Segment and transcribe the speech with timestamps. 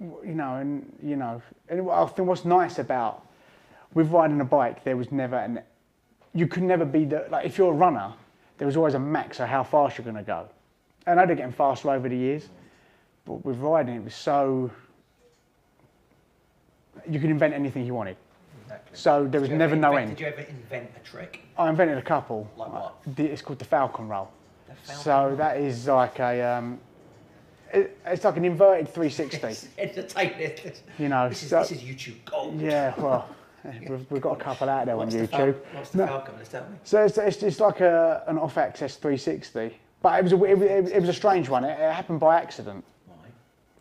[0.00, 3.26] you know, and you know, and I think what's nice about
[3.94, 5.60] with riding a bike, there was never an,
[6.34, 8.12] you could never be the like if you're a runner,
[8.58, 10.48] there was always a max of how fast you're going to go.
[11.06, 12.48] And I know they're getting faster over the years,
[13.24, 14.70] but with riding, it was so
[17.08, 18.16] you could invent anything you wanted.
[18.64, 18.96] Exactly.
[18.96, 20.10] So there was never ever no end.
[20.10, 21.40] Did you ever invent a trick?
[21.58, 22.48] I invented a couple.
[22.56, 22.94] Like what?
[23.18, 24.30] It's called the Falcon roll.
[24.68, 25.36] The Falcon so roll?
[25.36, 26.78] that is like a, um,
[27.72, 29.46] it, it's like an inverted 360.
[29.46, 30.52] It's entertaining.
[30.98, 32.60] You know, This is, so- this is YouTube gold.
[32.60, 33.28] yeah, well,
[33.88, 35.54] we've, we've got a couple out there What's on the YouTube.
[35.54, 36.06] Fal- what's the No.
[36.06, 36.34] Falcon?
[36.36, 36.76] Let's tell me.
[36.84, 39.76] So it's, it's just like a, an off axis 360.
[40.02, 41.64] But it was a, it, it was a strange one.
[41.64, 42.82] It, it happened by accident.
[43.08, 43.16] Right.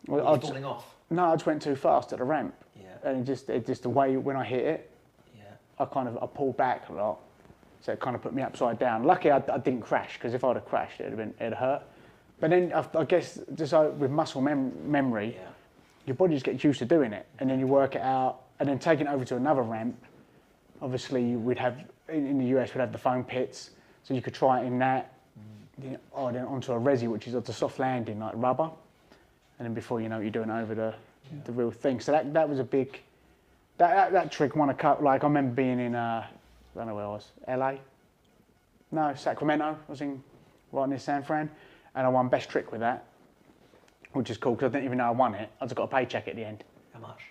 [0.07, 0.85] Well, falling off.
[1.09, 2.87] no, I just went too fast at the ramp, Yeah.
[3.03, 4.91] and it just it just the way when I hit it,
[5.37, 5.43] Yeah.
[5.79, 7.19] I kind of I pulled back a lot,
[7.79, 9.03] so it kind of put me upside down.
[9.05, 11.83] Lucky I, I didn't crash because if I'd have crashed, it'd have been it'd hurt.
[12.39, 15.47] But then I, I guess just like with muscle mem- memory, Yeah.
[16.05, 18.67] your body just gets used to doing it, and then you work it out, and
[18.69, 19.95] then taking it over to another ramp.
[20.81, 23.71] Obviously, we'd have in, in the US we'd have the foam pits,
[24.03, 25.13] so you could try it in that.
[25.77, 28.69] Then, oh, then onto a resi, which is a soft landing like rubber,
[29.59, 30.93] and then before you know it, you're doing over the
[31.45, 31.99] the real thing.
[31.99, 33.01] So that that was a big.
[33.77, 35.01] That, that, that trick won a cup.
[35.01, 37.75] Like I remember being in, uh, I don't know where I was, LA.
[38.91, 39.63] No, Sacramento.
[39.87, 40.21] I was in
[40.73, 41.49] right near San Fran,
[41.95, 43.05] and I won best trick with that,
[44.13, 45.49] which is cool because I didn't even know I won it.
[45.61, 47.21] I just got a paycheck at the end, How much?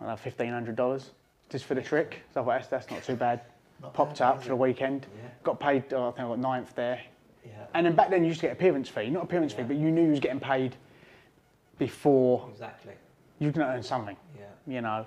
[0.00, 1.10] I fifteen hundred dollars
[1.48, 2.22] just for the trick.
[2.34, 3.40] So I thought that's, that's not too bad.
[3.80, 5.06] Not Popped bad, up for the weekend.
[5.16, 5.28] Yeah.
[5.42, 5.92] Got paid.
[5.92, 7.00] Oh, I think I got ninth there.
[7.44, 7.52] Yeah.
[7.74, 9.90] And then back then you used to get appearance fee, not appearance fee, but you
[9.90, 10.76] knew you was getting paid
[11.78, 12.94] before Exactly.
[13.38, 14.16] you can earn something.
[14.36, 14.44] Yeah.
[14.66, 15.06] You know,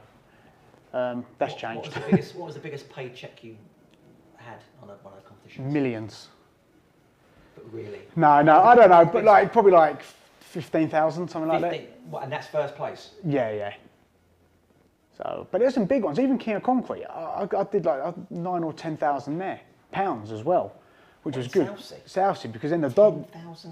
[0.93, 1.77] um, that's what, changed.
[1.77, 3.57] What was, the biggest, what was the biggest paycheck you
[4.37, 5.71] had on a, on a competition?
[5.73, 6.29] Millions.
[7.71, 8.01] Really?
[8.15, 10.01] No, no, I don't know, but like probably like
[10.39, 13.11] fifteen thousand, something like 15, what, and that's first place?
[13.23, 13.73] Yeah, yeah.
[15.17, 16.17] So, but there's some big ones.
[16.17, 19.59] Even King of Concrete, I, I, did like uh, nine or ten thousand there,
[19.91, 20.73] pounds as well,
[21.23, 21.67] which was good.
[21.67, 21.97] Southsea?
[22.05, 23.23] Southsea, because then the dollar,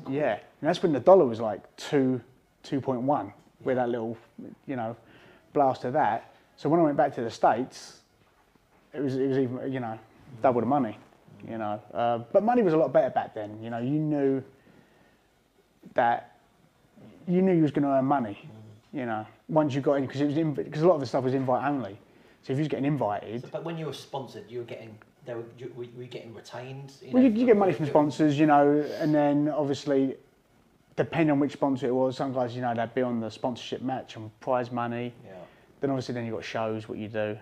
[0.10, 2.22] yeah, and that's when the dollar was like two,
[2.64, 3.32] two point one,
[3.64, 4.18] with that little,
[4.66, 4.96] you know,
[5.54, 6.34] blast of that.
[6.58, 8.02] So when I went back to the states,
[8.94, 9.98] it was it was even you know
[10.42, 10.98] double the money,
[11.50, 11.82] you know.
[11.94, 13.62] Uh, but money was a lot better back then.
[13.62, 14.44] You know, you knew
[15.94, 16.38] that
[17.28, 18.38] you knew you was going to earn money.
[18.94, 21.24] You know, once you got in because it was because a lot of the stuff
[21.24, 21.98] was invite only.
[22.44, 24.98] So if you was getting invited, So, but when you were sponsored, you were getting,
[25.26, 26.94] they were, you, were you getting retained?
[27.02, 30.16] You well, you, know, you get money from sponsors, you know, and then obviously,
[30.96, 33.82] depending on which sponsor it was, some guys, you know, they'd be on the sponsorship
[33.82, 35.14] match and prize money.
[35.26, 35.34] Yeah.
[35.82, 37.38] Then obviously, then you got shows, what you do,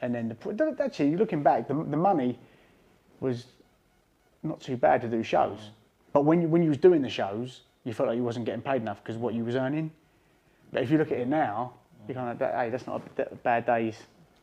[0.00, 2.38] and then the, actually, looking back, the, the money
[3.20, 3.44] was
[4.42, 5.58] not too bad to do shows.
[6.12, 8.62] But when you, when you was doing the shows, you felt like you wasn't getting
[8.62, 9.90] paid enough because what you was earning.
[10.72, 11.72] But if you look at it now,
[12.08, 13.96] you're kind of like, hey, that's not a bad day's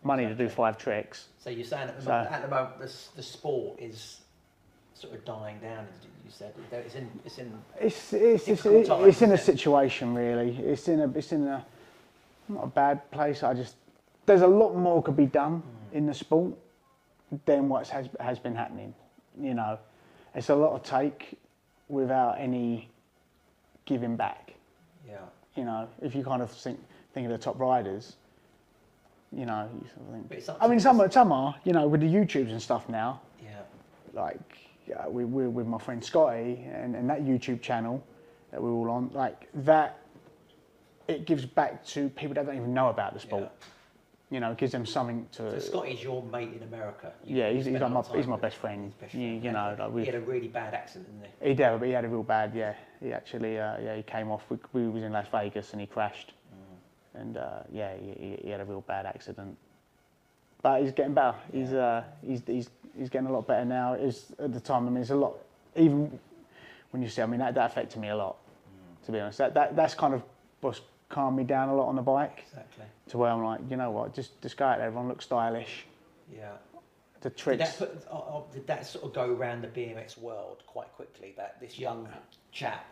[0.04, 1.28] money to do five tricks.
[1.40, 4.22] So you're saying at the, So- moment, at the moment, the, the sport is
[4.94, 6.54] sort of dying down, as you said.
[6.72, 10.58] It's in, it's in It's it's it's, it's, times, it's in a situation really.
[10.58, 11.66] It's in a it's in a
[12.50, 13.44] not a bad place.
[13.44, 13.76] I just
[14.26, 15.98] there's a lot more could be done Mm.
[15.98, 16.54] in the sport
[17.46, 18.94] than what has has been happening.
[19.40, 19.78] You know,
[20.36, 21.38] it's a lot of take
[21.90, 22.90] without any
[23.86, 24.54] giving back.
[25.08, 25.18] yeah.
[25.56, 26.80] You know, if you kind of think
[27.14, 28.16] think of the top riders,
[29.32, 30.30] you know, you sort of think.
[30.30, 31.56] But it's up I mean, some are, some are.
[31.64, 33.62] You know, with the YouTubes and stuff now Yeah.
[34.14, 34.40] like
[34.88, 38.02] yeah, we, we're with my friend Scotty and, and that YouTube channel
[38.52, 40.00] that we're all on, like that,
[41.10, 43.52] it gives back to people that don't even know about the sport.
[44.30, 45.52] You know, it gives them something to.
[45.52, 47.14] So Scott is your mate in America.
[47.24, 48.92] You- yeah, he's, he's like my, lot of time he's my best friend.
[49.00, 49.84] Best You, friend, you know, okay.
[49.84, 51.48] like he had a really bad accident, didn't he?
[51.50, 52.74] he did, but he had a real bad, yeah.
[53.02, 54.44] He actually, uh, yeah, he came off.
[54.50, 57.22] We, we was in Las Vegas and he crashed, Mm.
[57.22, 59.58] and uh, yeah, he, he- had a real bad accident.
[60.62, 61.36] But he's getting better.
[61.54, 63.94] He's uh, he's he's he's getting a lot better now.
[63.94, 65.36] Is at the time, I mean, it's a lot.
[65.78, 66.20] Even
[66.92, 68.36] when you see, I mean, that, that affected me a lot.
[68.42, 69.06] Mm.
[69.06, 70.22] To be honest, that, that that's kind of
[70.60, 72.44] what's calmed me down a lot on the bike.
[72.50, 72.86] Exactly.
[73.10, 75.86] To where I'm like, you know what, just just go out there, everyone looks stylish.
[76.34, 76.52] Yeah.
[77.22, 77.78] The Did tricks.
[77.78, 81.34] that, put, oh, oh, did that sort of go around the BMX world quite quickly?
[81.36, 82.08] That this young
[82.52, 82.86] chap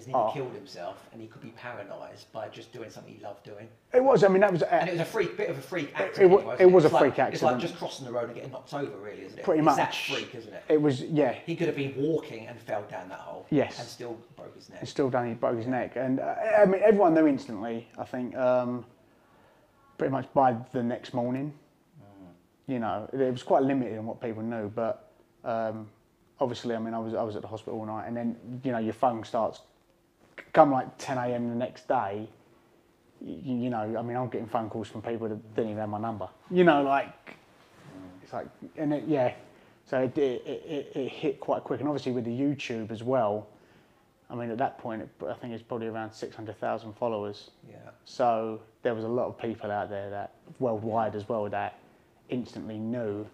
[0.00, 0.32] has nearly Oh.
[0.32, 3.68] killed himself and he could be paralysed by just doing something he loved doing.
[3.92, 4.24] It was.
[4.24, 4.62] I mean, that was.
[4.62, 6.32] And it was a freak, bit of a freak it accident.
[6.32, 7.60] anyway, it wasn't was a like- freak It's like accident.
[7.60, 9.44] just crossing the road and getting knocked over, really, isn't it?
[9.44, 10.10] Pretty It's that much.
[10.12, 10.62] freak, isn't it?
[10.68, 11.02] it was.
[11.02, 11.32] Yeah.
[11.32, 13.46] He could have been walking and fell down that hole.
[13.50, 13.78] Yes.
[13.78, 14.78] And still broke his neck.
[14.80, 15.28] and still done.
[15.28, 17.88] He broke his neck, and uh, I mean, everyone knew instantly.
[17.98, 18.84] I think um,
[19.98, 21.52] pretty much by the next morning.
[22.66, 25.10] You know, it was quite limited in what people knew, but
[25.44, 25.88] um,
[26.38, 28.70] obviously, I mean, I was I was at the hospital all night, and then you
[28.70, 29.62] know your phone starts
[30.52, 31.48] come like 10 a.m.
[31.50, 32.28] the next day.
[33.20, 35.88] you, you know, I mean, I'm getting phone calls from people that didn't even have
[35.88, 36.28] my number.
[36.50, 37.36] You know, like
[38.22, 38.46] it's like,
[38.76, 39.32] and it, yeah,
[39.84, 43.46] so it, it, it, it hit quite quick, and obviously with the YouTube as well.
[44.30, 47.50] I mean, at that point, it, I think it's probably around 600,000 followers.
[47.68, 47.78] Yeah.
[48.04, 51.80] So there was a lot of people out there that worldwide as well that
[52.28, 53.26] instantly knew,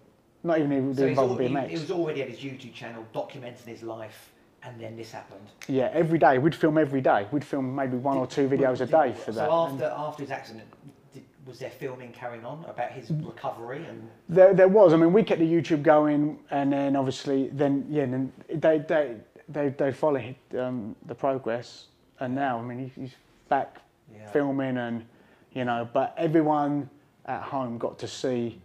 [0.43, 1.67] not even So involved he, BMX.
[1.67, 4.31] he was already at his YouTube channel documenting his life,
[4.67, 5.47] and then this happened.
[5.67, 7.27] Yeah, every day we'd film every day.
[7.31, 9.47] We'd film maybe one or two videos a day for that.
[9.47, 10.65] So after after his accident,
[11.13, 14.09] did, was there filming carrying on about his recovery and?
[14.29, 14.93] There, there was.
[14.93, 19.15] I mean, we kept the YouTube going, and then obviously, then yeah, then they they
[19.49, 21.87] they they follow um, the progress,
[22.19, 23.11] and now I mean he's,
[23.49, 23.77] back
[24.13, 24.29] Yeah.
[24.31, 25.05] filming, and
[25.53, 26.89] you know, but everyone
[27.25, 28.59] at home got to see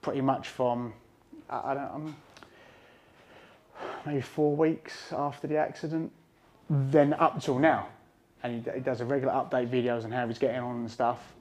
[0.00, 0.92] pretty much from
[1.50, 2.16] I, I don't um,
[4.06, 6.12] maybe four weeks after the accident,
[6.70, 7.88] then up till now,
[8.42, 11.34] and he, he does a regular update videos on how he's getting on and stuff.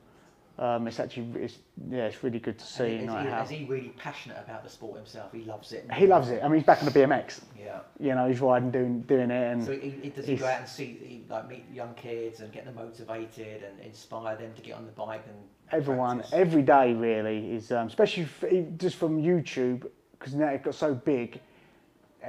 [0.59, 2.95] Um, it's actually it's, yeah, it's really good to see.
[2.95, 5.31] And you know, is, he, how, is he really passionate about the sport himself?
[5.31, 5.87] He loves it.
[5.93, 6.41] he loves it.
[6.43, 7.41] I mean, he's back on the BMX.
[7.59, 7.81] Yeah.
[7.99, 10.61] You know, he's riding, doing, doing it, and So he, he, does he go out
[10.61, 14.61] and see, he, like meet young kids and get them motivated and inspire them to
[14.63, 15.37] get on the bike and
[15.71, 16.39] everyone, practice?
[16.39, 19.87] every day really is, um, especially f- e- just from YouTube,
[20.17, 21.39] because now it got so big.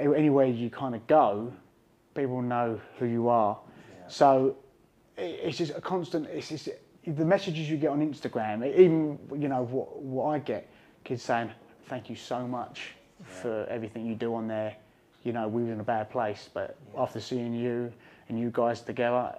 [0.00, 1.52] Anywhere you kind of go,
[2.14, 3.58] people know who you are.
[4.00, 4.08] Yeah.
[4.08, 4.56] So
[5.16, 6.26] it's just a constant.
[6.28, 6.68] It's just
[7.06, 8.66] the messages you get on Instagram.
[8.78, 10.68] Even you know what what I get,
[11.04, 11.50] kids saying
[11.86, 12.92] thank you so much
[13.24, 14.76] for everything you do on there.
[15.24, 17.02] You know we were in a bad place, but Yeah.
[17.02, 17.92] after seeing you
[18.28, 19.34] and you guys together,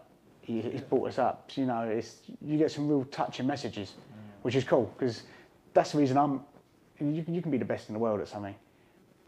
[0.47, 1.51] it- it's brought us up.
[1.51, 4.44] So, you know, it's you get some real touching messages, mm.
[4.44, 5.23] which is cool because
[5.73, 6.44] that's the reason I'm.
[7.00, 8.56] You, can- you can be the best in the world at something.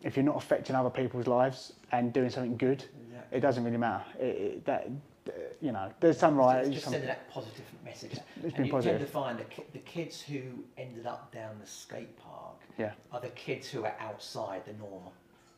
[0.03, 3.19] If you're not affecting other people's lives and doing something good, Yeah.
[3.31, 4.03] it doesn't really matter.
[4.19, 4.89] It, it, that
[5.61, 6.61] you know, there's some right.
[6.65, 8.13] It's just some- sending that positive message.
[8.13, 8.97] it's and been you positive.
[8.97, 10.41] tend to find that ki- the kids who
[10.77, 15.03] ended up down the skate park yeah, are the kids who are outside the norm.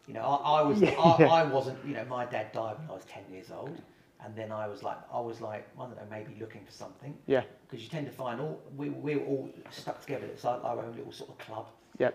[0.08, 1.24] You know, I, I was, Yeah, I.
[1.24, 1.78] I wasn't.
[1.88, 3.82] You know, my dad died when I was ten years old,
[4.26, 7.16] and then I was like, I was like, I don't know, maybe looking for something.
[7.26, 10.26] yeah, Because you tend to find all we we were all stuck together.
[10.26, 11.68] It's like our own little sort of club,
[11.98, 12.14] yep,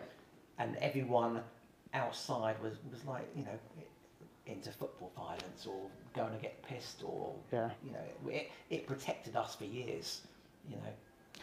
[0.58, 1.40] and everyone
[1.94, 3.58] outside was was like, you know,
[4.46, 7.70] into football violence or going to get pissed or yeah.
[7.84, 10.22] you know, it, it protected us for years.
[10.68, 11.42] You know,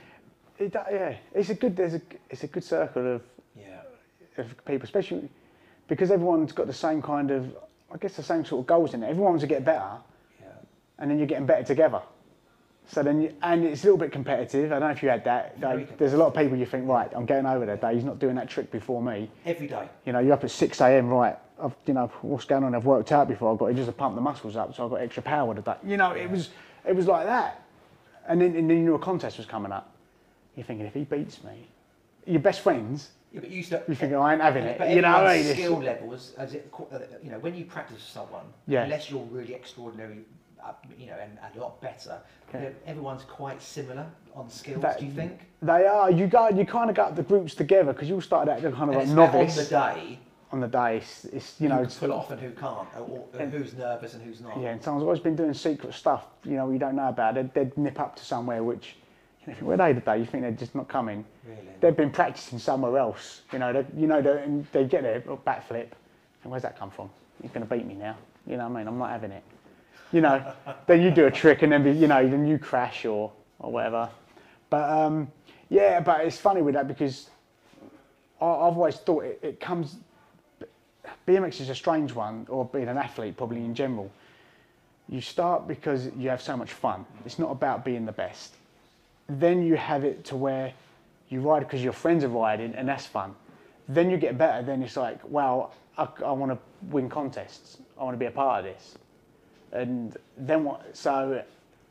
[0.57, 1.75] It, yeah, it's a good.
[1.75, 3.21] There's a it's a good circle of
[3.57, 3.81] yeah,
[4.38, 5.30] of people, especially
[5.88, 7.56] because everyone's got the same kind of,
[7.94, 9.07] I guess, the same sort of goals in it.
[9.07, 9.98] Everyone wants to get better,
[10.41, 10.48] yeah.
[11.00, 12.01] and then you're getting better together.
[12.88, 14.72] So then, you, and it's a little bit competitive.
[14.72, 15.60] I don't know if you had that.
[15.98, 17.96] There's a lot of people you think, right, I'm getting over that day.
[17.96, 19.30] He's not doing that trick before me.
[19.46, 19.90] Every day.
[20.06, 21.08] You know, you're up at 6 a.m.
[21.08, 22.76] Right, I've, you know, what's going on?
[22.76, 23.52] I've worked out before.
[23.52, 25.76] I've got to just to pump the muscles up, so I've got extra power today.
[25.84, 26.50] You know, it was,
[26.88, 27.64] it was like that.
[28.28, 29.92] And then, and then you knew a contest was coming up.
[30.56, 31.68] You're thinking, if he beats me,
[32.26, 33.84] your best friends, Yeah, but you used to.
[33.88, 34.78] you think, I ain't having it.
[34.78, 35.54] But You know what I mean?
[35.54, 38.84] skill levels, as it, uh, you know, when you practice with someone, Yeah.
[38.84, 40.20] unless you're really extraordinary,
[40.65, 42.17] Uh, you know, and, and a lot better,
[42.50, 42.71] Okay.
[42.88, 44.81] everyone's quite similar on skills.
[44.81, 45.41] That- do you think?
[45.62, 46.09] They are.
[46.09, 46.50] You go.
[46.50, 49.15] You kind of got the groups together because you all started out kind of And
[49.15, 50.19] like novice on the day.
[50.51, 50.97] on the day.
[50.97, 51.83] It's, it's you know.
[51.83, 54.59] It's, pull off and who can't, or, or And- who's nervous and who's not.
[54.59, 56.25] yeah, and someone's always been doing secret stuff.
[56.44, 57.35] You know, you don't know about.
[57.35, 58.95] They'd, they'd nip up to somewhere which,
[59.45, 60.17] you know, where they today?
[60.17, 61.23] You think they're just not coming.
[61.48, 61.60] Really.
[61.79, 63.41] They've been practicing somewhere else.
[63.53, 65.89] You know, they, you know, they, they get oh, backflip.
[66.43, 67.10] And where's that come from?
[67.41, 68.17] He's going to beat me now.
[68.48, 68.88] You know what I mean?
[68.88, 69.43] I'm not having it.
[70.12, 70.53] You know,
[70.88, 73.71] then you do a trick and then, be, you know, then you crash or, or
[73.71, 74.09] whatever.
[74.69, 75.31] But um,
[75.69, 77.29] yeah, but it's funny with that because
[78.41, 79.97] I, I've always thought it, it comes.
[81.27, 84.12] BMX is a strange one, or being an athlete probably in general.
[85.07, 87.05] You start because you have so much fun.
[87.25, 88.55] It's not about being the best.
[89.27, 90.74] Then you have it to where
[91.29, 93.35] you ride because your friends are riding, and that's fun.
[93.88, 94.63] Then you get better.
[94.65, 96.57] Then it's like, wow, I, I want to
[96.89, 97.77] win contests.
[98.00, 98.97] I want to be a part of this.
[99.75, 100.96] And then what?
[100.96, 101.44] So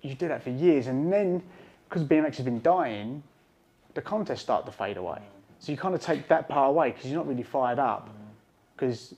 [0.03, 1.43] you do that for years, and then
[1.89, 3.23] because BMX has been dying,
[3.95, 5.19] the contests start to fade away.
[5.61, 8.11] So you kind of take that part away because you're not really fired up.
[8.75, 9.15] Because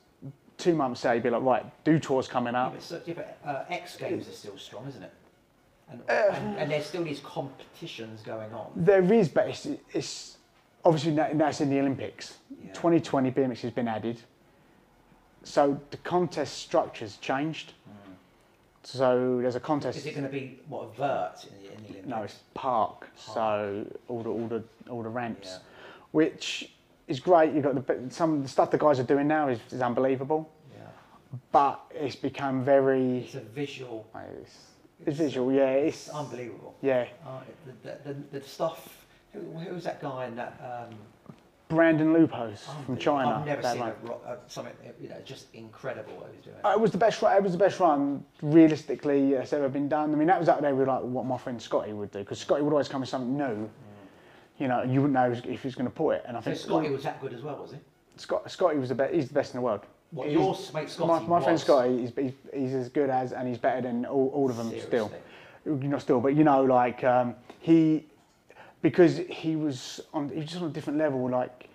[0.58, 2.74] two months say, you'd be like, right, do tours coming Yeah, up.
[2.74, 5.12] but, so, yeah, but uh, X Games are still strong, isn't it?
[5.90, 8.70] And, Uh, and, and there's still these competitions going on.
[8.76, 10.36] There is, but it's, it's
[10.84, 12.38] obviously now, now it's in the Olympics.
[12.62, 12.72] Yeah.
[12.74, 14.20] 2020 BMX has been added.
[15.42, 17.72] So the contest structure's changed.
[18.86, 19.98] So there's a contest.
[19.98, 22.06] Is it going to be what a vert in the, in the Olympics?
[22.08, 23.08] No, it's park.
[23.16, 25.58] So all the all the all the ramps, Yeah.
[26.12, 26.72] which
[27.08, 27.52] is great.
[27.52, 29.82] You have got the some of the stuff the guys are doing now is, is
[29.82, 30.84] unbelievable, Yeah.
[31.50, 33.18] but it's become very.
[33.24, 34.06] It's a visual.
[34.40, 34.56] It's,
[35.04, 35.70] It's visual, yeah.
[35.72, 36.76] It's It's unbelievable.
[36.80, 37.06] yeah.
[37.26, 39.04] Uh, the, the, the, the stuff.
[39.32, 40.54] Who, who was that guy in that?
[40.62, 40.94] Um,
[41.68, 42.96] Brandon Loupos from.
[42.96, 43.38] China.
[43.40, 44.72] I've never seen a, uh, something.
[45.00, 46.56] You know, just incredible what he was doing.
[46.64, 47.20] Uh, It was the best.
[47.22, 50.12] run- It was the best run, realistically, that's ever been done.
[50.12, 52.38] I mean, that was up there with like what my friend Scotty would do, because
[52.38, 53.68] Scotty would always come with something new.
[54.58, 56.24] You know, and you wouldn't know if he was going to put it.
[56.26, 57.78] And I so think Scotty was that good as well, was he?
[58.16, 59.12] Scott, Scotty was the best.
[59.12, 59.80] He's the best in the world.
[60.12, 61.60] What He's- your mate Scotty my, my friend.
[61.60, 64.68] Scotty, he's, he's, he's as good as, and he's better than all, all of them
[64.80, 65.10] still.
[65.66, 65.88] Seriously.
[65.88, 68.06] Not still, but you know, like um, he,
[68.86, 71.68] because he was on, he was just on a different level, like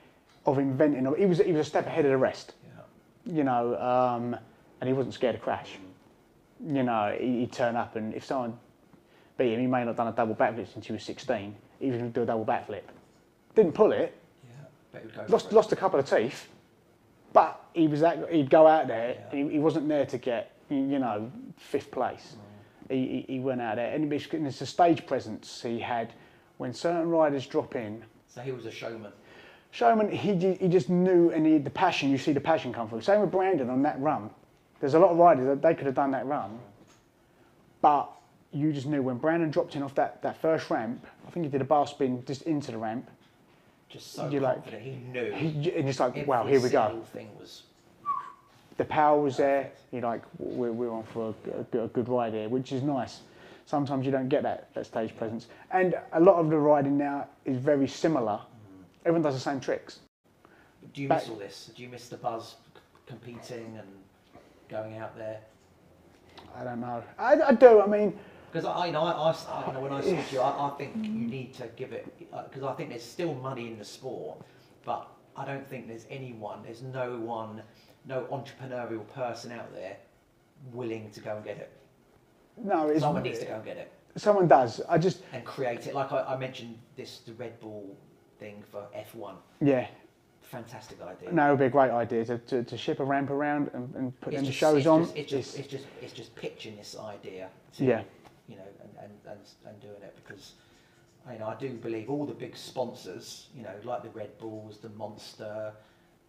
[0.46, 1.06] of inventing.
[1.18, 2.54] He was he was a step ahead of the rest.
[2.64, 3.36] Yeah.
[3.36, 4.34] You know, um,
[4.80, 5.72] and he wasn't scared to crash.
[6.66, 8.58] You know, he, he'd turn up, and if someone
[9.38, 11.54] beat him, he may not have done a double backflip since he was 16.
[11.82, 12.84] He was going to do a double backflip.
[13.56, 14.66] Didn't pull it, Yeah.
[14.94, 15.54] But he would go for lost it.
[15.54, 16.48] lost a couple of teeth,
[17.34, 19.38] but he was that he'd go out there Yeah.
[19.38, 22.36] and he, he wasn't there to get you know fifth place.
[22.38, 22.96] Mm.
[22.96, 26.14] He, he, he went out there and it's, and it's a stage presence he had
[26.62, 28.04] when certain riders drop in.
[28.28, 29.12] So he was a showman.
[29.72, 32.12] Showman, he, he just knew and he had the passion.
[32.12, 33.02] You see the passion come through.
[33.02, 34.30] Same with Brandon on that run.
[34.80, 36.60] There's a lot of riders that they could have done that run,
[37.82, 38.12] but
[38.52, 41.04] you just knew when Brandon dropped in off that, that first ramp.
[41.28, 43.10] I think he did a bar spin just into the ramp.
[43.90, 44.84] Just so You like- confident.
[44.84, 45.32] he knew.
[45.32, 47.02] He, and it's like, every wow, here we go.
[47.12, 47.64] Thing was.
[48.78, 49.72] the power was there.
[49.92, 51.34] You're like, we're, we're on for
[51.74, 53.22] a, a, a good ride here, which is nice.
[53.72, 55.48] Sometimes you don't get that, that stage presence.
[55.72, 58.34] And a lot of the riding now is very similar.
[58.34, 58.84] Mm-hmm.
[59.06, 60.00] Everyone does the same tricks.
[60.94, 61.72] Do you Back- miss all this?
[61.74, 63.88] Do you miss the buzz, c- competing and
[64.68, 65.40] going out there?
[66.54, 67.02] I don't know.
[67.18, 67.80] I, I do.
[67.80, 68.20] I mean,
[68.52, 70.68] Because I, I know, I, I, I- you know, when I speak to you, I,
[70.68, 71.06] I think mm.
[71.06, 74.42] you need to give it uh, because I think there's still money in the sport,
[74.84, 77.62] but I don't think there's anyone, there's no one,
[78.06, 79.96] no entrepreneurial person out there
[80.74, 81.72] willing to go and get it.
[82.58, 84.82] No, it's, Someone needs to go and get it someone does.
[84.90, 85.96] I just, and create it.
[85.96, 87.96] Like I, I mentioned, this the Red Bull
[88.40, 89.36] thing for F1.
[89.62, 89.88] yeah.
[90.42, 91.32] Fantastic idea.
[91.32, 93.96] No, it would be a great idea to, to, to ship a ramp around and,
[93.96, 95.04] and put them just- shows it's on.
[95.04, 97.48] Just, it's, just, It's- just it's just pitching this idea.
[97.78, 98.02] To, Yeah.
[98.50, 100.54] You know, and, and, and, and doing it because
[101.32, 104.80] you know I do believe all the big sponsors, you know, like the Red Bulls,
[104.80, 105.72] the Monster,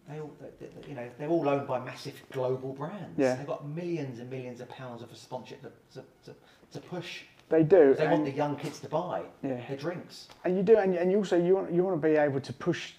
[0.09, 3.17] they all they, they- you know they're all owned by massive global brands.
[3.17, 3.35] Yeah.
[3.35, 6.35] They've got millions and millions of pounds of sponsorship to, to, to,
[6.73, 7.21] to push.
[7.49, 7.93] they do.
[7.93, 9.59] They want the young kids to buy Yeah.
[9.67, 10.27] their drinks.
[10.43, 12.53] And you do, and, and you also you want you want to be able to
[12.53, 12.93] push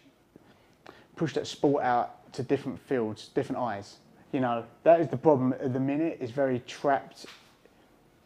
[1.16, 3.96] push that sport out to different fields, different eyes.
[4.32, 6.18] You know that is the problem at the minute.
[6.20, 7.26] It's very trapped.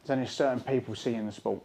[0.05, 1.61] There's only certain people seeing the sport.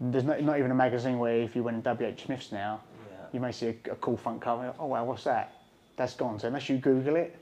[0.00, 3.16] There's not, not even a magazine where if you went in WH Smith's now, Yeah.
[3.32, 4.74] you may see a, a cool front cover.
[4.80, 5.52] Oh wow, what's that?
[5.96, 6.38] That's gone.
[6.40, 7.36] So unless you Google it,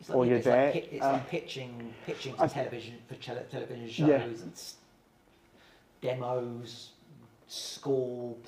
[0.00, 3.14] It's Or you're it's there, Like, it's um, like pitching, pitching to I- television for
[3.16, 4.22] tele- television shows Yeah.
[4.22, 4.76] and s-
[6.00, 6.90] demos,
[7.48, 8.38] school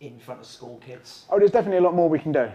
[0.00, 1.26] in front of school kids.
[1.30, 2.50] oh, there's definitely a lot more we can do.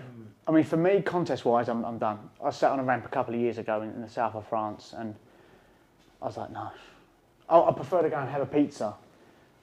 [0.48, 2.20] I mean, for me, contest-wise, I'm, I'm done.
[2.44, 4.46] I sat on a ramp a couple of years ago in, in the south of
[4.48, 5.16] France, and
[6.22, 6.70] I was like, no.
[7.50, 8.96] I, I prefer to go and have a pizza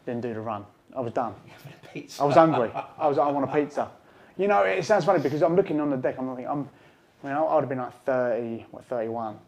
[0.06, 0.64] than do the run.
[0.96, 1.34] I was done.
[1.92, 2.22] Pizza.
[2.22, 2.70] I was hungry.
[2.98, 3.18] I was.
[3.18, 3.90] I want a pizza.
[4.36, 6.16] You know, it sounds funny because I'm looking on the deck.
[6.18, 6.68] I'm thinking, I'm.
[7.22, 9.34] I mean, I would have been like 30, what, 31.
[9.34, 9.38] I'm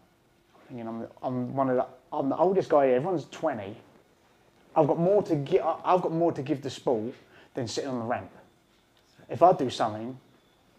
[0.69, 1.87] thinking, I'm, I'm one of the.
[2.13, 2.97] I'm the oldest guy here.
[2.97, 3.77] Everyone's 20.
[4.77, 5.63] I've got more to give.
[5.63, 7.15] I've got more to give the sport
[7.55, 8.31] than sitting on the ramp.
[9.29, 10.19] If I do something,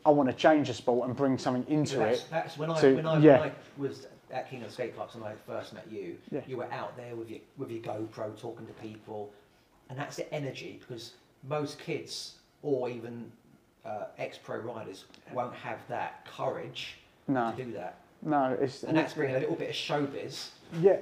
[0.05, 2.27] I want to change the sport and bring something into that's, it.
[2.29, 3.39] that's when I, to- when, I, yeah.
[3.39, 6.17] when I was at King of Skate Parks and I first met you.
[6.31, 6.41] Yeah.
[6.47, 9.33] You were out there with your with your GoPro talking to people,
[9.89, 11.13] and that's the energy because
[11.47, 13.31] most kids or even
[13.85, 16.95] uh, ex-pro riders won't have that courage
[17.27, 20.49] No, to do that, no, it's and that's bringing a little bit of showbiz
[20.81, 20.97] yeah.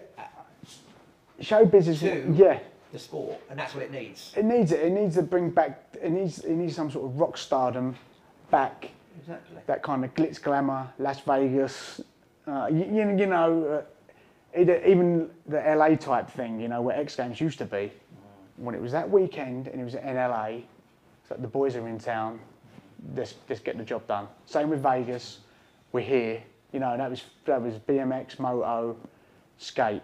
[1.42, 2.60] Showbiz is To- yeah.
[2.92, 4.34] the sport, and that's what it needs.
[4.38, 4.82] It needs it.
[4.82, 5.82] It needs to bring back.
[6.02, 6.40] It needs.
[6.40, 7.96] It needs some sort of rock stardom
[8.52, 8.90] back.
[9.20, 9.58] Exactly.
[9.66, 12.02] That kind of glitz glamour, Las Vegas.
[12.46, 16.60] Uh, you, you, you know, uh, it, even the LA type thing.
[16.60, 17.92] You know, where X Games used to be.
[18.58, 20.60] When it was that weekend and it was in LA,
[21.30, 22.40] like the boys are in town.
[23.15, 24.27] Let's let's get the job done.
[24.45, 25.39] Same with Vegas.
[25.91, 26.43] We're here.
[26.72, 28.98] You know, that was that was BMX, moto,
[29.57, 30.01] skate.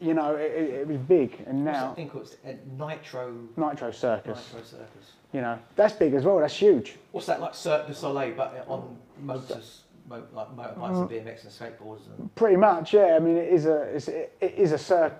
[0.00, 2.52] You know, it, it, it was big, and now I now think it was uh,
[2.76, 4.52] Nitro, Nitro Circus.
[4.52, 5.12] Nitro Circus.
[5.32, 6.38] You know, that's big as well.
[6.38, 6.96] That's huge.
[7.12, 11.52] What's that like Cirque du Soleil, but on motors, mo- like motorbikes and BMX and
[11.52, 13.16] skateboards and Pretty much, yeah.
[13.16, 15.16] I mean, it is a it's, it, it is a cir-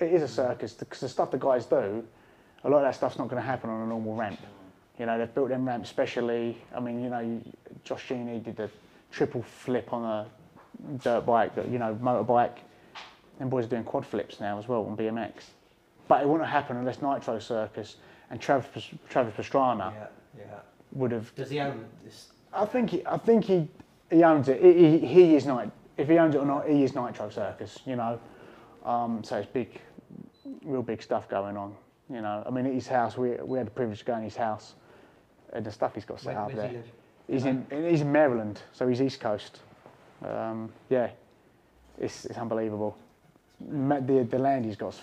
[0.00, 2.04] it is a circus because the stuff the guys do,
[2.64, 4.40] a lot of that stuff's not going to happen on a normal ramp.
[4.98, 6.58] You know, they've built them ramps specially.
[6.74, 7.40] I mean, you know,
[7.84, 8.68] Josh Sheehan did the
[9.12, 10.26] triple flip on a
[10.98, 12.58] dirt bike, you know, motorbike.
[13.38, 15.32] Them boys are doing quad flips now as well on BMX.
[16.08, 17.96] but it wouldn't happen unless Nitro Circus
[18.30, 20.06] and Travis Travis Pastrana Yeah,
[20.38, 20.44] yeah.
[20.92, 21.32] would have.
[21.36, 22.32] Does he own this?
[22.52, 23.68] I think he, I think he
[24.10, 24.60] he owns it.
[24.60, 25.70] He, he, he is Nit.
[25.96, 27.78] If he owns it or not, he is Nitro Circus.
[27.86, 28.18] You know,
[28.84, 29.80] um, so it's big,
[30.64, 31.74] real big stuff going on.
[32.10, 34.22] You know, I mean, at his house, we we had the privilege to go in
[34.24, 34.74] his house,
[35.52, 36.68] and the stuff he's got set Where, up there.
[36.68, 37.32] he?
[37.32, 39.60] He's in he's in Maryland, so he's East Coast.
[40.24, 41.10] Um, yeah,
[41.98, 42.96] it's it's unbelievable.
[43.60, 44.94] The the land he's got,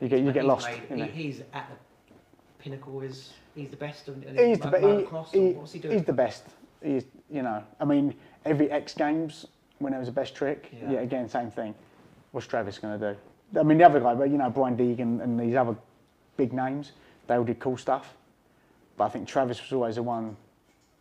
[0.00, 0.68] you get you get he's lost.
[0.68, 1.04] made- you know.
[1.04, 3.00] he, he's at the pinnacle.
[3.00, 4.08] Is he's the best?
[4.08, 5.94] Of, He's the, be- motocross, he, he, what's he doing?
[5.96, 6.44] he's the best.
[6.82, 8.14] He's you know, I mean,
[8.44, 9.46] every X Games
[9.78, 10.92] when there was the best trick, Yeah.
[10.92, 11.74] yeah, again same thing.
[12.32, 13.58] What's Travis going to do?
[13.58, 15.74] I mean, the other guy, but you know, Brian Deegan and these other
[16.36, 16.92] big names,
[17.26, 18.14] they all did cool stuff.
[18.98, 20.36] But I think Travis was always the one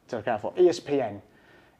[0.10, 0.54] to look out for.
[0.54, 1.20] ESPN,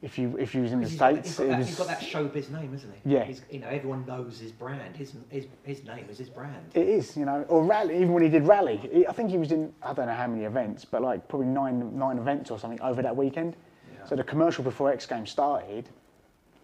[0.02, 1.78] if you if you was in the He's got- states, he's got, that, was he's
[1.78, 3.14] got that showbiz name, isn't he?
[3.14, 3.24] Yeah.
[3.24, 4.96] He's, you know, everyone knows his brand.
[4.96, 6.72] His his his name is his brand.
[6.74, 7.96] It is, you know, or rally.
[7.96, 10.26] Even when he did rally, he, I think he was in I don't know how
[10.26, 13.54] many events, but like probably nine nine events or something over that weekend.
[13.96, 14.04] Yeah.
[14.08, 15.88] So the commercial before X Games started,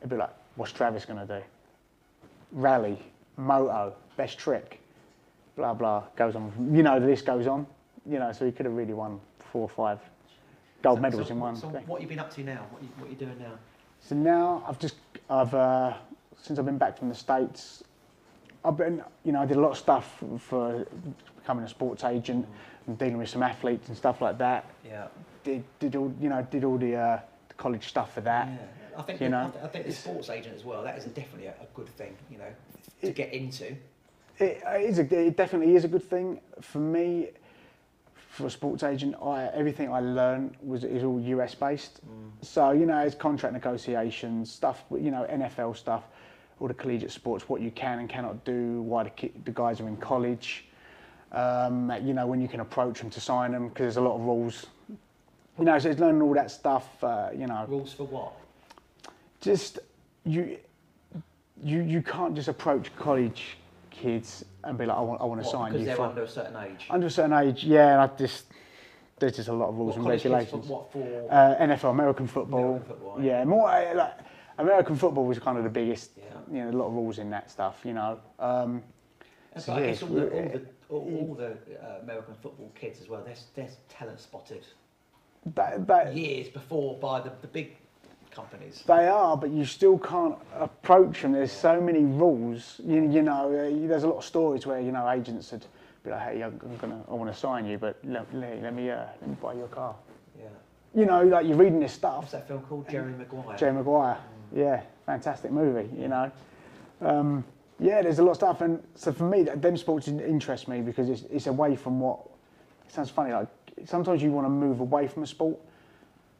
[0.00, 1.40] it'd be like, what's Travis gonna do?
[2.52, 2.98] Rally,
[3.36, 4.80] moto, best trick,
[5.56, 6.02] blah blah.
[6.16, 6.52] Goes on.
[6.72, 7.66] You know, the list goes on.
[8.06, 9.18] You know, so he could have really won
[9.54, 10.00] four or five
[10.82, 11.86] gold So- medals so, in one So thing.
[11.86, 12.66] what have you been up to now?
[12.72, 13.52] What you, what you doing now?
[14.00, 14.96] So now I've just
[15.30, 15.94] I've uh,
[16.42, 17.84] since I've been back from the states,
[18.64, 20.84] I've been you know I did a lot of stuff for
[21.36, 22.46] becoming a sports agent
[22.88, 24.64] and dealing with some athletes and stuff like that.
[24.84, 25.06] Yeah.
[25.44, 28.48] Did did all you know did all the, uh, the college stuff for that.
[28.48, 28.98] Yeah.
[28.98, 30.82] I think you the- know, I, th- I think the sports agent as well.
[30.82, 32.16] That is definitely a, a good thing.
[32.30, 32.50] You know,
[33.02, 33.66] to get into.
[34.40, 37.28] It, it is a, it definitely is a good thing for me.
[38.34, 42.00] For a sports agent, I, everything I learned was is all US based.
[42.42, 44.82] So you know, it's contract negotiations stuff.
[44.90, 46.02] You know, NFL stuff,
[46.58, 49.86] all the collegiate sports, what you can and cannot do, why the, the guys are
[49.86, 50.64] in college.
[51.30, 54.16] Um, you know, when you can approach them to sign them, because there's a lot
[54.16, 54.66] of rules.
[55.56, 57.04] You know, so it's learning all that stuff.
[57.04, 58.32] Uh, you know, Rules for what?
[59.40, 59.78] just
[60.24, 60.58] you
[61.62, 63.58] you you can't just approach college
[63.94, 66.06] kids and be like, I want I want to What, sign because you they're for
[66.06, 66.86] under a certain age.
[66.90, 67.64] under a certain age.
[67.64, 68.46] Yeah, and I just
[69.18, 70.66] there's just a lot of rules What and regulations.
[70.66, 71.28] For, what for?
[71.30, 72.64] Uh, NFL, American football.
[72.64, 74.14] American football, yeah, more uh, like
[74.58, 76.10] American football was kind of the biggest.
[76.16, 76.24] Yeah.
[76.52, 77.80] You know, a lot of rules in that stuff.
[77.84, 78.20] You know.
[78.38, 78.82] Um,
[79.56, 81.50] so I yeah, guess all the, all the, all the
[81.82, 84.64] uh, American football kids as well, they're, they're talent spotted
[85.46, 87.76] but, but years before by the, the big
[88.34, 88.82] companies.
[88.86, 91.32] They are, but you still can't approach them.
[91.32, 92.80] There's so many rules.
[92.84, 95.64] You, you know, uh, there's a lot of stories where you know agents would
[96.04, 98.90] be like, "Hey, I'm gonna, I want to sign you, but let, let, let me,
[98.90, 99.94] uh, let me buy your car."
[100.38, 100.48] Yeah.
[100.94, 102.18] You know, like you're reading this stuff.
[102.18, 102.88] What's that film called?
[102.88, 103.56] Jerry Maguire.
[103.56, 104.18] Jerry Maguire,
[104.54, 105.88] yeah, fantastic movie.
[105.96, 106.30] You know,
[107.00, 107.44] um,
[107.80, 110.80] yeah, there's a lot of stuff, and so for me, that- them sports interest me
[110.80, 112.20] because it's, it's away from what.
[112.86, 113.48] It sounds funny, like
[113.86, 115.58] sometimes you want to move away from a sport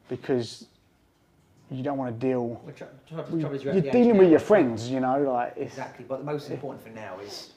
[0.07, 0.67] because
[1.75, 4.17] you don't want to deal Well, tr- tr- is you're you're at the age dealing
[4.17, 7.51] with your friends, you know, like Exactly, but the most important thing now is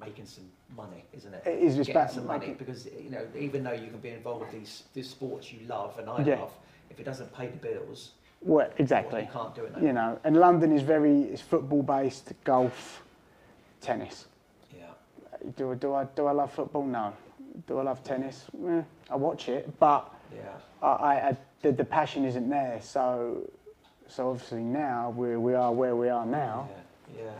[0.00, 0.44] making some
[0.76, 1.42] money, isn't it?
[1.46, 3.98] It is, it's Getting about some money making- because you know even though you can
[3.98, 6.40] be involved with these these sports you love and I Yeah.
[6.40, 6.52] love,
[6.90, 9.22] if it doesn't pay the bills, well, well, exactly.
[9.22, 9.76] you can't do it.
[9.76, 9.86] No.
[9.86, 13.02] You know, and London is very it's football based, golf,
[13.80, 14.26] tennis.
[14.76, 14.84] Yeah.
[15.56, 16.84] Do I do I do I love football?
[16.84, 17.12] No.
[17.66, 18.46] Do I love tennis?
[18.68, 20.86] Eh, I watch it, but Yeah.
[20.86, 20.86] I,
[21.30, 22.78] I, the, the passion isn't there.
[22.82, 23.50] So
[24.06, 26.68] so obviously now we we are where we are now.
[27.16, 27.30] Yeah, yeah.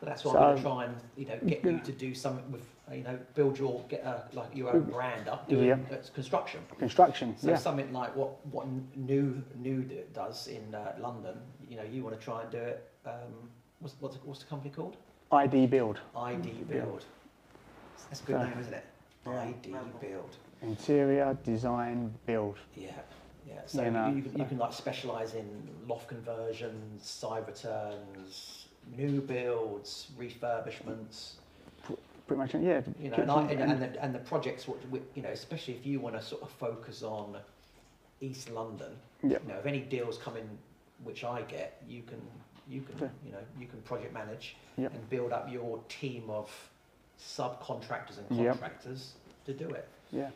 [0.00, 2.14] So that's why So- I'm going to try and you know get you to do
[2.14, 5.78] something with you know build your get a like your own brand up doing Yeah.
[5.90, 6.60] uh, construction.
[6.78, 7.56] Construction, So yeah.
[7.56, 9.82] something like what what new new
[10.14, 11.36] does in uh, London,
[11.68, 12.88] you know, you want to try and do it.
[13.04, 14.96] Um, what's what's, what's the company called?
[15.32, 17.04] ID build, ID Build.
[18.08, 18.84] That's a good So- name, isn't it?
[19.26, 20.36] ID Build.
[20.62, 22.56] Interior design build.
[22.76, 22.90] Yeah.
[23.48, 25.46] Yeah, so You know, you, can, you can like specialise in
[25.86, 28.66] loft conversions, side returns,
[28.96, 31.34] new builds, refurbishments.
[32.26, 32.80] Pretty much, yeah.
[33.00, 34.66] You know, and, I, and, and, the, and the projects,
[35.14, 37.36] you know, especially if you want to sort of focus on
[38.20, 38.92] East London.
[39.22, 39.38] Yeah.
[39.42, 40.48] You know, if any deals come in,
[41.04, 42.20] which I get, you can,
[42.68, 43.08] you can, Yeah.
[43.24, 46.50] you know, you can project manage and build up your team of
[47.20, 49.12] subcontractors and contractors
[49.44, 49.88] to do it.
[50.12, 50.30] Yeah.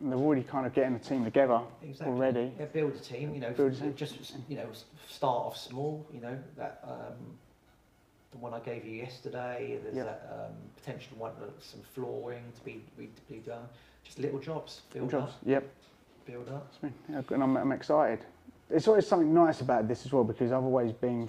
[0.00, 2.12] And they're already kind of getting a team together Exactly.
[2.12, 2.52] already.
[2.58, 3.34] Yeah, build a team.
[3.34, 3.94] You know, team.
[3.96, 4.68] just you know,
[5.08, 6.06] start off small.
[6.12, 7.38] You know that um,
[8.30, 9.78] the one I gave you yesterday.
[9.82, 13.62] There's that um, potential one, uh, some flooring to be, be to be done.
[14.04, 14.82] Just little jobs.
[14.92, 15.32] Build Jobs.
[15.32, 15.38] up.
[15.46, 15.68] Yep.
[16.26, 16.72] Build up.
[16.82, 18.20] Yeah, and I'm, I'm excited.
[18.68, 21.28] It's always something nice about this as well because I've always been.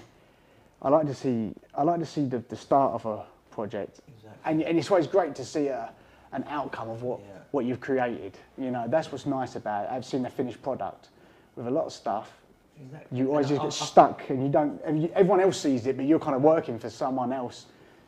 [0.81, 1.53] I like to see.
[1.73, 4.01] I like to see the, the start of a project.
[4.07, 4.39] Exactly.
[4.45, 5.89] And, and it's always great to see a,
[6.31, 7.25] an outcome of what, Yeah.
[7.51, 8.37] what you've created.
[8.57, 9.91] You know, that's what's nice about it.
[9.91, 11.09] I've seen the finished product.
[11.55, 12.31] With a lot of stuff,
[12.79, 13.17] Exactly.
[13.17, 14.79] you always just get stuck and you don't,
[15.15, 17.65] everyone else sees it, but you're kind of working for someone else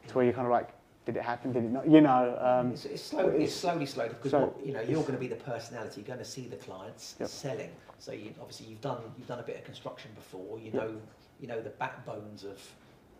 [0.07, 0.69] to where you're kind of like,
[1.05, 1.51] did it happen?
[1.51, 1.89] Did it not?
[1.89, 5.13] You know, um, It's, it's slowly, it's- slowly, slowly, because so you know you're going
[5.13, 6.01] to be the personality.
[6.01, 7.29] You're going to see the clients Yep.
[7.29, 7.69] selling.
[7.97, 10.59] So you, obviously you've done you've done a bit of construction before.
[10.59, 10.73] You Yep.
[10.75, 10.95] know
[11.39, 12.59] you know the backbones of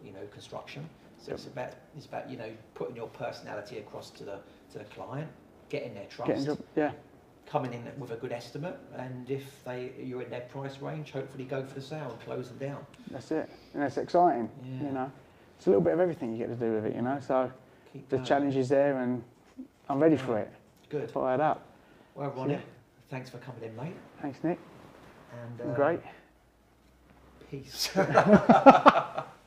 [0.04, 0.88] you know construction.
[1.20, 1.36] So Yep.
[1.38, 4.40] it's about it's about you know putting your personality across to the
[4.72, 5.28] to the client,
[5.70, 6.92] getting their trust, getting, job- yeah,
[7.46, 11.44] coming in with a good estimate, and if they you're in their price range, hopefully
[11.44, 12.86] go for the sale and close them down.
[13.12, 13.50] that's it.
[13.74, 14.88] And that's exciting, Yeah.
[14.88, 15.12] you know.
[15.58, 17.20] It's a little bit of everything you get to do with it, you know.
[17.20, 17.52] So
[17.92, 18.26] Keep the going.
[18.26, 19.22] challenge is there and
[19.90, 20.50] I'm ready for it.
[20.90, 21.12] Good.
[21.12, 21.66] Fired up.
[22.16, 22.60] Well, Ronnie, Yeah.
[23.10, 23.96] thanks for coming in, mate.
[24.22, 24.58] Thanks, Nick.
[25.60, 26.00] And uh, Great.
[27.52, 27.90] Peace.